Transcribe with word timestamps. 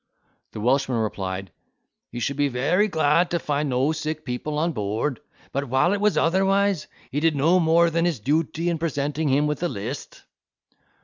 The 0.53 0.59
Welshman 0.59 0.97
replied, 0.97 1.51
"he 2.11 2.19
should 2.19 2.35
be 2.35 2.47
very 2.47 2.87
glad 2.87 3.29
to 3.29 3.37
find 3.37 3.69
no 3.69 3.91
sick 3.91 4.25
people 4.25 4.57
on 4.57 4.71
board: 4.71 5.19
but, 5.51 5.69
while 5.69 5.93
it 5.93 6.01
was 6.01 6.17
otherwise, 6.17 6.87
he 7.11 7.19
did 7.19 7.35
no 7.35 7.59
more 7.59 7.91
than 7.91 8.05
his 8.05 8.19
duty 8.19 8.67
in 8.67 8.79
presenting 8.79 9.29
him 9.29 9.45
with 9.45 9.61
a 9.61 9.69
list." 9.69 10.23